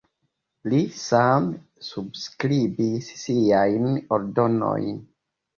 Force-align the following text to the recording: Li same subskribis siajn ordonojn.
Li 0.71 0.79
same 1.01 1.49
subskribis 1.89 3.13
siajn 3.25 3.87
ordonojn. 4.19 4.99